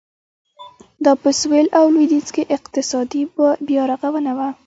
[1.05, 3.21] دا په سوېل او لوېدیځ کې اقتصادي
[3.67, 4.47] بیارغونه وه.